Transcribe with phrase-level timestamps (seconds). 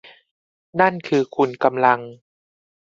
[0.79, 1.99] นั่นคือคุณกำลัง